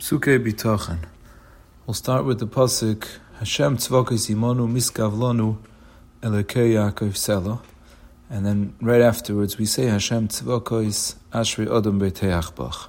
Psuke 0.00 0.42
Bitachan. 0.42 1.00
We'll 1.86 1.92
start 1.92 2.24
with 2.24 2.38
the 2.38 2.46
pasuk 2.46 3.06
Hashem 3.38 3.76
tzvokis 3.76 4.34
imonu 4.34 4.66
miskavlonu 4.66 5.58
elokei 6.22 6.72
Yaakov 6.72 7.14
selo, 7.14 7.60
and 8.30 8.46
then 8.46 8.74
right 8.80 9.02
afterwards 9.02 9.58
we 9.58 9.66
say 9.66 9.88
Hashem 9.88 10.28
tzvokis 10.28 11.16
ashri 11.34 11.66
odom 11.66 12.00
b'teachbach. 12.00 12.88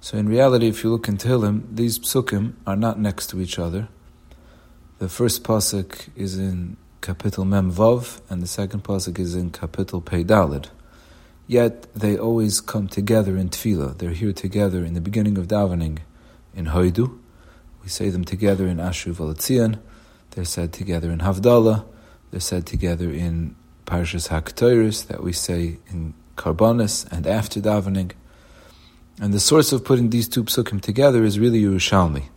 So 0.00 0.18
in 0.18 0.28
reality, 0.28 0.66
if 0.66 0.82
you 0.82 0.90
look 0.90 1.06
in 1.06 1.18
Tehillim, 1.18 1.62
these 1.72 2.00
psukim 2.00 2.54
are 2.66 2.74
not 2.74 2.98
next 2.98 3.28
to 3.28 3.40
each 3.40 3.56
other. 3.56 3.86
The 4.98 5.08
first 5.08 5.44
pasuk 5.44 6.08
is 6.16 6.36
in 6.36 6.76
kapitel 7.00 7.46
Mem 7.46 7.70
Vav, 7.70 8.22
and 8.28 8.42
the 8.42 8.48
second 8.48 8.82
pasuk 8.82 9.20
is 9.20 9.36
in 9.36 9.52
kapitel 9.52 10.04
Pei 10.04 10.24
Dalid. 10.24 10.66
Yet 11.46 11.94
they 11.94 12.18
always 12.18 12.60
come 12.60 12.88
together 12.88 13.36
in 13.36 13.50
tefillah. 13.50 13.98
They're 13.98 14.10
here 14.10 14.32
together 14.32 14.84
in 14.84 14.94
the 14.94 15.00
beginning 15.00 15.38
of 15.38 15.46
davening 15.46 15.98
in 16.54 16.66
Hoidu. 16.66 17.18
We 17.82 17.88
say 17.88 18.10
them 18.10 18.24
together 18.24 18.66
in 18.66 18.76
Ashu 18.76 19.14
Valatzian. 19.14 19.78
They're 20.30 20.44
said 20.44 20.72
together 20.72 21.10
in 21.10 21.20
Havdalah. 21.20 21.84
They're 22.30 22.40
said 22.40 22.66
together 22.66 23.10
in 23.10 23.56
Parshas 23.86 24.28
HaKtoiris 24.28 25.06
that 25.08 25.22
we 25.22 25.32
say 25.32 25.78
in 25.88 26.14
Karbonis 26.36 27.10
and 27.10 27.26
after 27.26 27.60
davening. 27.60 28.12
And 29.20 29.34
the 29.34 29.40
source 29.40 29.72
of 29.72 29.84
putting 29.84 30.10
these 30.10 30.28
two 30.28 30.44
psukim 30.44 30.80
together 30.80 31.24
is 31.24 31.38
really 31.38 31.62
Yerushalmi. 31.62 32.28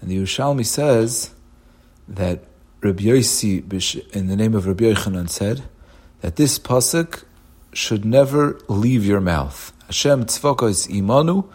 And 0.00 0.10
the 0.10 0.18
Yerushalmi 0.18 0.66
says 0.66 1.30
that 2.08 2.44
Rabbi 2.82 3.04
Yossi, 3.04 4.12
in 4.14 4.26
the 4.28 4.36
name 4.36 4.54
of 4.54 4.66
Rabbi 4.66 4.84
Yochanan, 4.84 5.28
said 5.28 5.62
that 6.20 6.36
this 6.36 6.58
pasuk 6.58 7.24
should 7.72 8.04
never 8.04 8.58
leave 8.68 9.04
your 9.06 9.20
mouth. 9.20 9.72
Hashem 9.86 10.24
tzvokos 10.24 10.88
imanu 10.88 11.48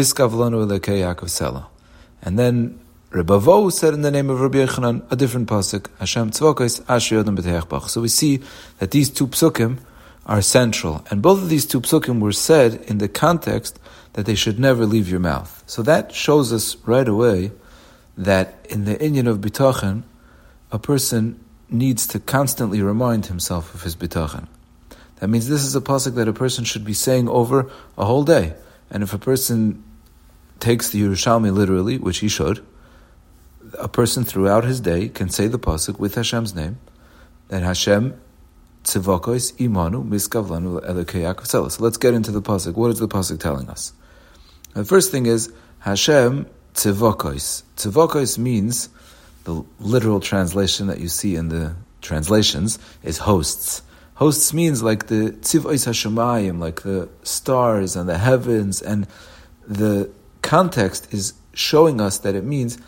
Elekei 0.00 1.00
Yaakov 1.00 1.28
Sela. 1.28 1.66
And 2.22 2.38
then 2.38 2.78
Rebavo 3.10 3.72
said 3.72 3.94
in 3.94 4.02
the 4.02 4.10
name 4.10 4.30
of 4.30 4.40
Rabbi 4.40 4.58
Yochanan 4.58 5.10
a 5.10 5.16
different 5.16 5.48
pasuk, 5.48 5.86
Hashem 5.98 6.32
Tzvokos 6.32 6.84
Asher 6.88 7.22
Yodam. 7.22 7.88
So 7.88 8.00
we 8.00 8.08
see 8.08 8.40
that 8.78 8.90
these 8.90 9.08
two 9.08 9.28
psukim 9.28 9.78
are 10.26 10.42
central, 10.42 11.04
and 11.08 11.22
both 11.22 11.40
of 11.40 11.48
these 11.48 11.64
two 11.64 11.80
psukim 11.80 12.20
were 12.20 12.32
said 12.32 12.82
in 12.88 12.98
the 12.98 13.08
context 13.08 13.78
that 14.14 14.26
they 14.26 14.34
should 14.34 14.58
never 14.58 14.84
leave 14.84 15.08
your 15.08 15.20
mouth. 15.20 15.62
So 15.66 15.82
that 15.82 16.12
shows 16.12 16.52
us 16.52 16.76
right 16.84 17.06
away 17.06 17.52
that 18.18 18.66
in 18.68 18.84
the 18.84 18.96
Inyan 18.96 19.28
of 19.28 19.38
Bitachon, 19.38 20.02
a 20.72 20.78
person 20.78 21.38
needs 21.70 22.06
to 22.08 22.18
constantly 22.18 22.82
remind 22.82 23.26
himself 23.26 23.74
of 23.74 23.82
his 23.82 23.94
Bitachon. 23.94 24.48
That 25.20 25.28
means 25.28 25.48
this 25.48 25.64
is 25.64 25.76
a 25.76 25.80
pasuk 25.80 26.14
that 26.16 26.28
a 26.28 26.32
person 26.32 26.64
should 26.64 26.84
be 26.84 26.92
saying 26.92 27.28
over 27.28 27.70
a 27.96 28.04
whole 28.04 28.24
day. 28.24 28.54
And 28.90 29.02
if 29.02 29.14
a 29.14 29.18
person 29.18 29.82
takes 30.60 30.90
the 30.90 31.02
Yerushalmi 31.02 31.52
literally, 31.52 31.98
which 31.98 32.18
he 32.18 32.28
should, 32.28 32.64
a 33.78 33.88
person 33.88 34.24
throughout 34.24 34.64
his 34.64 34.80
day 34.80 35.08
can 35.08 35.28
say 35.28 35.46
the 35.46 35.58
pasuk 35.58 35.98
with 35.98 36.14
Hashem's 36.14 36.54
name, 36.54 36.78
that 37.48 37.62
Hashem 37.62 38.18
tzivokos 38.84 39.54
imanu 39.56 40.06
miskavlanu 40.06 40.84
elokei 40.84 41.46
So 41.46 41.68
let's 41.82 41.96
get 41.96 42.14
into 42.14 42.30
the 42.30 42.42
pasuk. 42.42 42.74
What 42.74 42.90
is 42.90 42.98
the 42.98 43.08
pasuk 43.08 43.40
telling 43.40 43.68
us? 43.68 43.92
The 44.74 44.84
first 44.84 45.10
thing 45.10 45.26
is 45.26 45.52
Hashem 45.80 46.46
tzivokos. 46.74 47.62
Tzivokos 47.76 48.38
means 48.38 48.88
the 49.44 49.64
literal 49.80 50.20
translation 50.20 50.86
that 50.88 51.00
you 51.00 51.08
see 51.08 51.36
in 51.36 51.48
the 51.48 51.74
translations 52.00 52.78
is 53.02 53.18
hosts. 53.18 53.82
Hosts 54.14 54.52
means 54.52 54.82
like 54.82 55.08
the 55.08 55.32
tzivos 55.40 55.86
hashemayim, 55.86 56.58
like 56.58 56.82
the 56.82 57.08
stars 57.22 57.96
and 57.96 58.08
the 58.08 58.18
heavens, 58.18 58.80
and 58.80 59.06
the 59.66 60.10
context 60.46 61.12
is 61.12 61.34
showing 61.52 62.00
us 62.00 62.18
that 62.18 62.34
it 62.34 62.44
means 62.44 62.78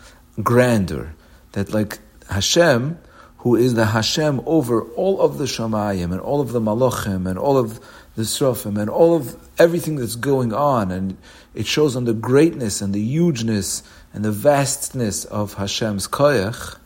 grandeur. 0.41 1.13
That 1.51 1.73
like 1.73 1.99
Hashem, 2.29 2.97
who 3.39 3.55
is 3.55 3.73
the 3.73 3.87
Hashem 3.87 4.41
over 4.45 4.81
all 4.81 5.21
of 5.21 5.37
the 5.37 5.45
Shamayim 5.45 6.11
and 6.11 6.21
all 6.21 6.41
of 6.41 6.51
the 6.51 6.61
Malachim 6.61 7.29
and 7.29 7.37
all 7.37 7.57
of 7.57 7.79
the 8.15 8.23
Srofim 8.23 8.77
and 8.77 8.89
all 8.89 9.15
of 9.15 9.35
everything 9.57 9.95
that's 9.95 10.15
going 10.15 10.53
on, 10.53 10.91
and 10.91 11.17
it 11.53 11.65
shows 11.65 11.95
on 11.95 12.05
the 12.05 12.13
greatness 12.13 12.81
and 12.81 12.93
the 12.93 13.01
hugeness 13.01 13.83
and 14.13 14.25
the 14.25 14.31
vastness 14.31 15.25
of 15.25 15.55
Hashem's 15.55 16.07
koyach, 16.07 16.77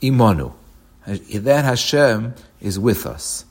imanu. 0.00 0.52
That 1.06 1.64
Hashem 1.64 2.34
is 2.60 2.78
with 2.78 3.06
us. 3.06 3.44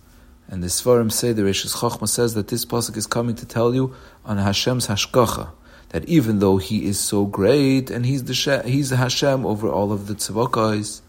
And 0.48 0.62
the 0.62 0.68
Svarim 0.68 1.12
say, 1.12 1.32
the 1.32 1.44
Rishis 1.44 1.76
Chochma 1.76 2.10
says 2.10 2.34
that 2.34 2.50
this 2.50 2.66
pasuk 2.66 2.98
is 2.98 3.08
coming 3.08 3.36
to 3.36 3.46
tell 3.46 3.74
you 3.74 3.96
on 4.26 4.38
Hashem's 4.38 4.88
hashgacha, 4.88 5.50
that 5.92 6.06
even 6.06 6.40
though 6.40 6.58
He 6.58 6.86
is 6.86 7.00
so 7.00 7.26
great 7.26 7.92
and 7.92 8.06
He's 8.06 8.24
the 8.24 8.64
He's 8.66 8.90
the 8.90 8.98
Hashem 8.98 9.46
over 9.46 9.70
all 9.70 9.92
of 9.92 10.08
the 10.08 10.16
tzavokais, 10.16 11.02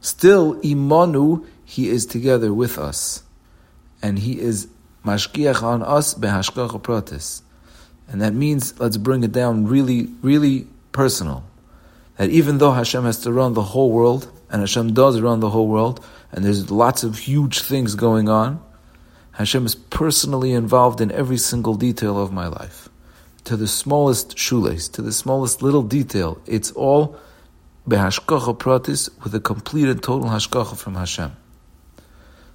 still 0.00 0.56
imanu 0.56 1.46
He 1.64 1.88
is 1.88 2.04
together 2.06 2.52
with 2.52 2.78
us, 2.78 3.22
and 4.02 4.18
He 4.18 4.38
is 4.38 4.68
mashgiach 5.04 5.62
on 5.62 5.82
us 5.82 6.14
behashgacha 6.14 6.82
pratis, 6.82 7.42
and 8.06 8.20
that 8.20 8.34
means 8.34 8.78
let's 8.78 8.98
bring 8.98 9.24
it 9.24 9.32
down 9.32 9.66
really, 9.66 10.08
really 10.20 10.66
personal. 10.92 11.44
That 12.18 12.30
even 12.30 12.58
though 12.58 12.72
Hashem 12.72 13.04
has 13.04 13.18
to 13.20 13.32
run 13.32 13.54
the 13.54 13.62
whole 13.62 13.90
world, 13.90 14.30
and 14.50 14.60
Hashem 14.60 14.92
does 14.92 15.18
run 15.20 15.40
the 15.40 15.50
whole 15.50 15.66
world, 15.66 16.04
and 16.30 16.44
there's 16.44 16.70
lots 16.70 17.04
of 17.04 17.18
huge 17.18 17.62
things 17.62 17.94
going 17.94 18.28
on, 18.28 18.62
Hashem 19.32 19.64
is 19.66 19.74
personally 19.74 20.52
involved 20.52 21.00
in 21.00 21.10
every 21.10 21.38
single 21.38 21.74
detail 21.74 22.20
of 22.20 22.32
my 22.32 22.46
life. 22.46 22.88
To 23.44 23.56
the 23.56 23.68
smallest 23.68 24.38
shoelace, 24.38 24.88
to 24.92 25.02
the 25.02 25.12
smallest 25.12 25.62
little 25.62 25.82
detail, 25.82 26.40
it's 26.46 26.70
all 26.72 27.16
behashkacha 27.88 28.56
pratis 28.58 29.10
with 29.22 29.34
a 29.34 29.40
complete 29.40 29.88
and 29.88 30.02
total 30.02 30.30
hashkacha 30.30 30.76
from 30.76 30.94
Hashem. 30.94 31.36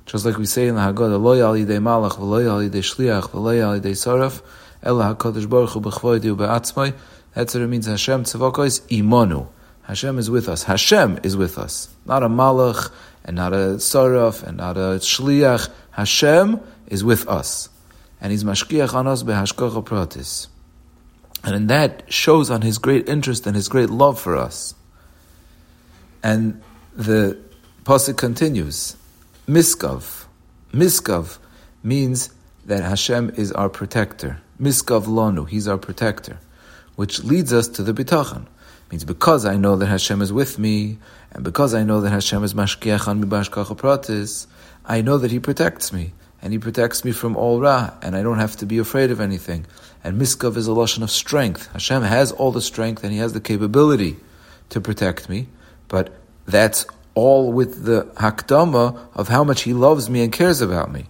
Just 0.08 0.26
like 0.26 0.38
we 0.38 0.48
say 0.48 0.68
in 0.68 0.74
the 0.74 0.82
Haggadah, 0.82 1.22
lo 1.22 1.38
yali 1.38 1.68
de 1.68 1.78
malach, 1.78 2.18
v'lo 2.18 2.44
yali 2.44 2.72
de 2.72 2.82
shliach, 2.82 3.30
v'lo 3.30 3.54
yali 3.54 3.80
de 3.80 3.92
saraf, 3.92 4.42
ela 4.82 5.16
HaKadosh 5.16 5.48
Baruch 5.48 5.70
Hu 5.70 5.82
b'chvoidi 5.82 6.36
u'be'atzmai, 6.36 6.96
that's 7.36 7.54
what 7.54 7.62
it 7.62 7.68
means, 7.68 7.86
Hashem 7.86 8.24
tzavakos 8.24 8.82
imonu. 8.88 9.48
Hashem 9.84 10.18
is 10.18 10.30
with 10.30 10.50
us. 10.50 10.64
Hashem 10.64 11.20
is 11.24 11.38
with 11.38 11.60
us. 11.60 11.90
Not 12.06 12.24
a 12.24 12.28
malach, 12.28 12.92
and 13.24 13.36
not 13.36 13.54
a 13.54 13.78
saraf, 13.78 14.42
and 14.44 14.58
not 14.58 14.78
a 14.78 14.98
shliach. 15.00 15.70
Hashem 15.92 16.60
is 16.88 17.04
with 17.04 17.28
us. 17.28 17.70
And 18.20 18.32
He's 18.32 18.44
mashkiach 18.44 18.94
on 18.96 19.06
us 19.06 19.22
behashkocha 19.22 19.84
pratis. 19.84 20.48
And 21.44 21.70
that 21.70 22.12
shows 22.12 22.50
on 22.50 22.62
His 22.62 22.78
great 22.78 23.08
interest 23.08 23.48
and 23.48 23.56
His 23.56 23.68
great 23.68 23.90
love 23.90 24.20
for 24.20 24.36
us. 24.36 24.76
And 26.22 26.62
the 26.96 27.38
pasuk 27.84 28.18
continues, 28.18 28.98
Miskav. 29.48 30.26
Miskav 30.74 31.38
means 31.82 32.32
that 32.66 32.84
Hashem 32.84 33.32
is 33.36 33.52
our 33.54 33.70
protector. 33.70 34.42
Miskav 34.62 35.06
lonu, 35.06 35.48
He's 35.48 35.68
our 35.68 35.78
protector. 35.78 36.40
Which 36.96 37.24
leads 37.24 37.54
us 37.54 37.68
to 37.70 37.84
the 37.84 37.94
bitachon 37.94 38.46
means 38.92 39.04
because 39.04 39.46
I 39.46 39.56
know 39.56 39.76
that 39.76 39.86
Hashem 39.86 40.22
is 40.22 40.34
with 40.34 40.58
me, 40.58 40.98
and 41.32 41.44
because 41.44 41.74
I 41.74 41.84
know 41.84 42.02
that 42.02 42.10
Hashem 42.10 42.44
is 42.44 42.54
mashkiach 42.54 43.08
on 43.08 43.22
mi 43.22 44.46
I 44.86 45.02
know 45.02 45.18
that 45.18 45.32
He 45.32 45.40
protects 45.40 45.94
me, 45.94 46.14
and 46.42 46.54
He 46.54 46.60
protects 46.60 47.04
me 47.04 47.12
from 47.12 47.36
all 47.36 47.60
ra, 47.60 47.92
and 48.02 48.16
I 48.16 48.24
don't 48.24 48.40
have 48.40 48.56
to 48.58 48.66
be 48.66 48.78
afraid 48.78 49.12
of 49.12 49.20
anything. 49.20 49.66
And 50.04 50.20
miskav 50.20 50.56
is 50.58 50.68
a 50.68 50.72
lashon 50.72 51.04
of 51.04 51.12
strength. 51.12 51.72
Hashem 51.74 52.04
has 52.04 52.32
all 52.32 52.52
the 52.52 52.62
strength, 52.62 53.04
and 53.04 53.12
He 53.12 53.20
has 53.20 53.34
the 53.34 53.42
capability 53.42 54.18
to 54.70 54.80
protect 54.80 55.30
me, 55.30 55.48
but 55.88 56.14
that's 56.46 56.86
all 57.16 57.52
with 57.52 57.84
the 57.84 58.04
hakdama 58.16 58.98
of 59.14 59.28
how 59.28 59.44
much 59.44 59.64
He 59.64 59.74
loves 59.74 60.10
me 60.10 60.24
and 60.24 60.32
cares 60.32 60.62
about 60.62 60.92
me. 60.92 61.10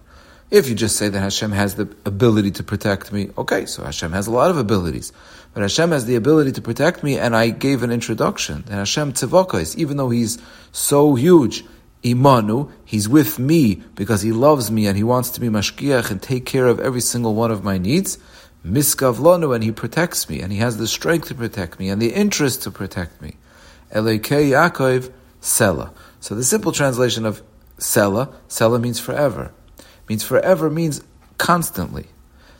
If 0.50 0.68
you 0.68 0.74
just 0.74 0.96
say 0.96 1.08
that 1.08 1.20
Hashem 1.20 1.52
has 1.52 1.76
the 1.76 1.82
ability 2.04 2.50
to 2.52 2.64
protect 2.64 3.12
me, 3.12 3.30
okay, 3.38 3.66
so 3.66 3.84
Hashem 3.84 4.10
has 4.10 4.26
a 4.26 4.32
lot 4.32 4.50
of 4.50 4.56
abilities. 4.56 5.12
But 5.54 5.62
Hashem 5.62 5.92
has 5.92 6.06
the 6.06 6.16
ability 6.16 6.52
to 6.52 6.62
protect 6.62 7.04
me, 7.04 7.18
and 7.18 7.36
I 7.36 7.50
gave 7.50 7.84
an 7.84 7.92
introduction. 7.92 8.64
And 8.66 8.74
Hashem 8.74 9.12
tzivokais, 9.12 9.76
even 9.76 9.96
though 9.96 10.10
He's 10.10 10.38
so 10.72 11.14
huge, 11.14 11.64
imanu, 12.02 12.70
He's 12.84 13.08
with 13.08 13.38
me 13.38 13.82
because 13.94 14.22
He 14.22 14.32
loves 14.32 14.70
me 14.70 14.86
and 14.86 14.96
He 14.96 15.04
wants 15.04 15.30
to 15.30 15.40
be 15.40 15.48
mashkiach 15.48 16.10
and 16.10 16.22
take 16.22 16.46
care 16.46 16.66
of 16.66 16.80
every 16.80 17.00
single 17.00 17.34
one 17.34 17.50
of 17.50 17.64
my 17.64 17.78
needs. 17.78 18.18
Miskavlonu, 18.64 19.54
and 19.54 19.64
He 19.64 19.72
protects 19.72 20.28
me, 20.28 20.40
and 20.40 20.52
He 20.52 20.58
has 20.58 20.76
the 20.76 20.86
strength 20.86 21.28
to 21.28 21.34
protect 21.34 21.78
me 21.78 21.88
and 21.88 22.00
the 22.00 22.12
interest 22.12 22.62
to 22.64 22.70
protect 22.70 23.20
me. 23.22 23.36
Elekei 23.92 24.50
Yaakov, 24.50 25.10
Sela. 25.40 25.92
So 26.20 26.34
the 26.34 26.44
simple 26.44 26.72
translation 26.72 27.24
of 27.24 27.42
Sela, 27.78 28.32
Sela 28.48 28.80
means 28.80 29.00
forever 29.00 29.52
means 30.10 30.24
forever 30.24 30.68
means 30.68 31.02
constantly. 31.38 32.08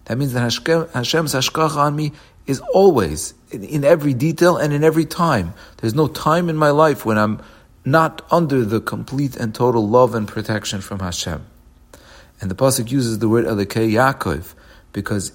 That 0.04 0.16
means 0.16 0.32
that 0.32 0.40
Hashem's 0.40 1.34
hashkacha 1.34 1.76
on 1.76 1.96
me 1.96 2.12
is 2.46 2.60
always, 2.72 3.34
in, 3.50 3.64
in, 3.64 3.84
every 3.84 4.14
detail 4.14 4.56
and 4.56 4.72
in 4.72 4.84
every 4.84 5.04
time. 5.04 5.52
There's 5.78 5.94
no 5.94 6.06
time 6.06 6.48
in 6.48 6.56
my 6.56 6.70
life 6.70 7.04
when 7.04 7.18
I'm 7.18 7.42
not 7.84 8.22
under 8.30 8.64
the 8.64 8.80
complete 8.80 9.36
and 9.36 9.54
total 9.54 9.88
love 9.88 10.14
and 10.14 10.28
protection 10.28 10.80
from 10.80 11.00
Hashem. 11.00 11.44
And 12.40 12.50
the 12.50 12.54
pasuk 12.54 12.90
uses 12.90 13.18
the 13.18 13.28
word 13.28 13.44
Elekei 13.44 13.92
Yaakov 13.92 14.54
because 14.92 15.32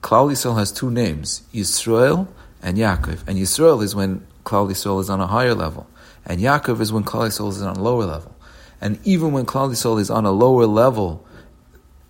Klal 0.00 0.30
Yisrael 0.30 0.58
has 0.58 0.70
two 0.72 0.90
names, 0.90 1.42
Yisrael 1.52 2.28
and 2.62 2.76
Yaakov. 2.76 3.26
And 3.26 3.38
Yisrael 3.38 3.82
is 3.82 3.94
when 3.94 4.26
Klal 4.44 4.70
Yisrael 4.70 5.00
is 5.00 5.08
on 5.08 5.20
a 5.20 5.26
higher 5.26 5.54
level. 5.54 5.86
And 6.26 6.40
Yaakov 6.40 6.80
is 6.80 6.92
when 6.92 7.04
Klal 7.04 7.28
Yisrael 7.28 7.50
is 7.50 7.62
on 7.62 7.76
a 7.76 7.82
lower 7.82 8.04
level. 8.04 8.34
And 8.80 8.98
even 9.04 9.32
when 9.32 9.46
Klal 9.46 9.70
Yisrael 9.70 10.00
is 10.00 10.10
on 10.10 10.24
a 10.24 10.32
lower 10.32 10.66
level 10.66 11.24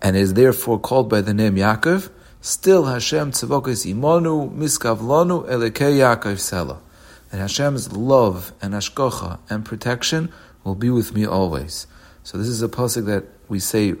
and 0.01 0.15
is 0.15 0.33
therefore 0.33 0.79
called 0.79 1.09
by 1.09 1.21
the 1.21 1.33
name 1.33 1.55
Yaakov, 1.55 2.09
still 2.41 2.85
Hashem 2.85 3.31
tzavokis 3.31 3.91
Imanu 3.91 4.53
miskavlonu 4.53 5.47
elekei 5.47 5.97
Yaakov 5.99 6.35
sela. 6.35 6.79
And 7.31 7.41
Hashem's 7.41 7.91
love 7.91 8.53
and 8.61 8.73
ashkocha 8.73 9.39
and 9.49 9.65
protection 9.65 10.31
will 10.63 10.75
be 10.75 10.89
with 10.89 11.13
me 11.13 11.25
always. 11.25 11.87
So 12.23 12.37
this 12.37 12.47
is 12.47 12.61
a 12.61 12.67
pasuk 12.67 13.05
that 13.05 13.25
we 13.47 13.59
say 13.59 13.93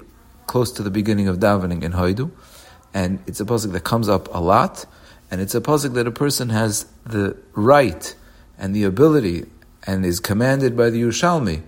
close 0.47 0.71
to 0.73 0.83
the 0.83 0.91
beginning 0.91 1.27
of 1.27 1.37
davening 1.37 1.83
in 1.83 1.93
Haidu, 1.93 2.31
and 2.93 3.19
it's 3.27 3.39
a 3.39 3.45
pasuk 3.45 3.71
that 3.73 3.83
comes 3.83 4.09
up 4.09 4.33
a 4.33 4.39
lot, 4.39 4.85
and 5.29 5.41
it's 5.41 5.55
a 5.55 5.61
pasuk 5.61 5.93
that 5.93 6.07
a 6.07 6.11
person 6.11 6.49
has 6.49 6.85
the 7.05 7.37
right 7.53 8.15
and 8.57 8.75
the 8.75 8.83
ability 8.83 9.45
and 9.85 10.05
is 10.05 10.19
commanded 10.19 10.75
by 10.75 10.89
the 10.89 11.01
Yerushalmi 11.01 11.61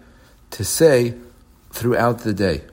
to 0.51 0.63
say 0.63 1.15
throughout 1.71 2.19
the 2.19 2.33
day. 2.33 2.63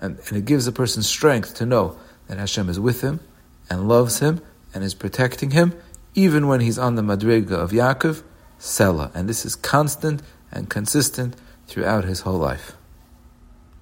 And, 0.00 0.18
and 0.28 0.38
it 0.38 0.44
gives 0.44 0.66
a 0.66 0.72
person 0.72 1.02
strength 1.02 1.54
to 1.56 1.66
know 1.66 1.98
that 2.28 2.38
Hashem 2.38 2.68
is 2.68 2.80
with 2.80 3.00
him 3.00 3.20
and 3.68 3.88
loves 3.88 4.20
him 4.20 4.40
and 4.72 4.84
is 4.84 4.94
protecting 4.94 5.50
him, 5.50 5.74
even 6.14 6.46
when 6.46 6.60
he's 6.60 6.78
on 6.78 6.94
the 6.94 7.02
Madriga 7.02 7.52
of 7.52 7.70
Yaakov, 7.72 8.22
Selah. 8.64 9.10
And 9.14 9.28
this 9.28 9.44
is 9.44 9.54
constant 9.54 10.22
and 10.50 10.70
consistent 10.70 11.36
throughout 11.66 12.04
his 12.04 12.20
whole 12.20 12.38
life. 12.38 12.72